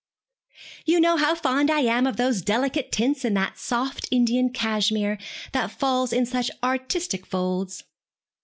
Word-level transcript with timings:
'You 0.83 0.99
know 0.99 1.15
how 1.17 1.35
fond 1.35 1.69
I 1.69 1.81
am 1.81 2.07
of 2.07 2.17
those 2.17 2.41
delicate 2.41 2.91
tints 2.91 3.23
in 3.23 3.35
that 3.35 3.59
soft 3.59 4.07
Indian 4.09 4.49
cashmere, 4.49 5.19
that 5.51 5.69
falls 5.69 6.11
in 6.11 6.25
such 6.25 6.49
artistic 6.63 7.23
folds.' 7.23 7.83